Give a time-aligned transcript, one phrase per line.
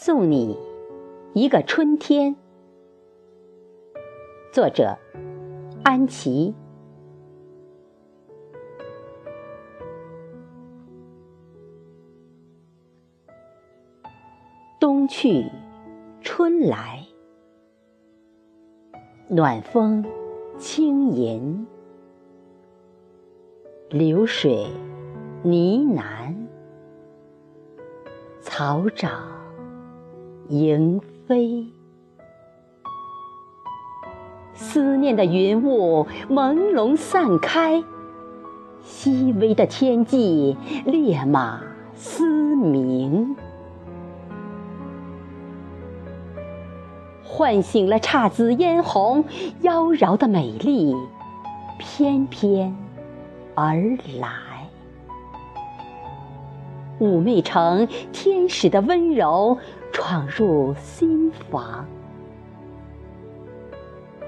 [0.00, 0.56] 送你
[1.34, 2.36] 一个春天。
[4.52, 4.96] 作者：
[5.82, 6.54] 安琪。
[14.78, 15.50] 冬去，
[16.20, 17.04] 春来，
[19.28, 20.04] 暖风
[20.58, 21.66] 轻吟，
[23.90, 24.68] 流水
[25.42, 26.36] 呢喃，
[28.40, 29.37] 草长。
[30.48, 31.66] 迎飞，
[34.54, 37.84] 思念的云雾朦胧散开，
[38.82, 41.60] 细微的天际，烈马
[41.94, 43.36] 嘶鸣，
[47.22, 49.22] 唤醒了姹紫嫣红
[49.60, 50.96] 妖娆的美丽，
[51.78, 52.74] 翩翩
[53.54, 53.74] 而
[54.18, 54.30] 来。
[57.00, 59.56] 妩媚成天使的温柔
[60.00, 61.84] 闯入心房，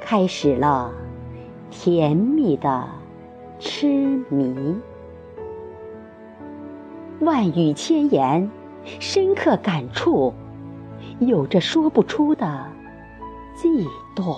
[0.00, 0.92] 开始了
[1.70, 2.88] 甜蜜的
[3.58, 3.88] 痴
[4.30, 4.78] 迷。
[7.18, 8.48] 万语千言，
[9.00, 10.32] 深刻感触，
[11.18, 12.64] 有着说不出的
[13.56, 14.36] 悸动。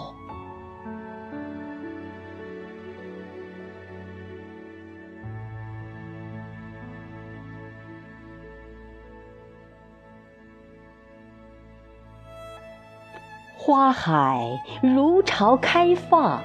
[13.69, 16.41] 花海如潮开放，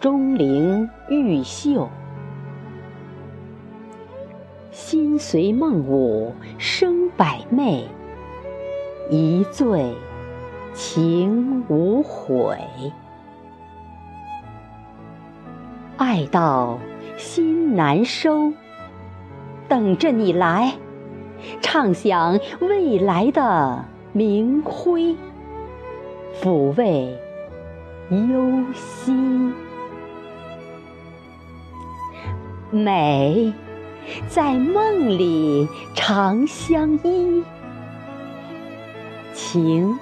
[0.00, 1.88] 钟灵毓秀，
[4.72, 7.86] 心随梦舞生百媚，
[9.10, 9.94] 一醉
[10.74, 12.58] 情无悔，
[15.98, 16.80] 爱到
[17.16, 18.52] 心难收，
[19.68, 20.74] 等着你来，
[21.60, 25.14] 畅想未来的明辉。
[26.40, 27.18] 抚慰
[28.10, 29.52] 忧心，
[32.70, 33.52] 美
[34.28, 37.42] 在梦里长相依，
[39.32, 39.98] 情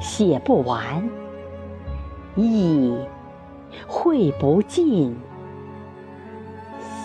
[0.00, 1.08] 写不完，
[2.34, 2.94] 意
[3.86, 5.16] 绘不尽，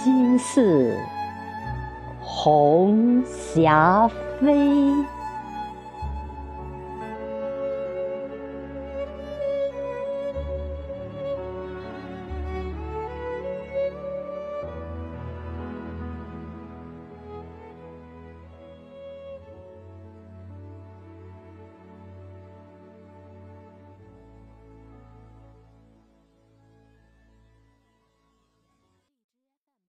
[0.04, 0.98] 心似
[2.20, 4.92] 红霞飞。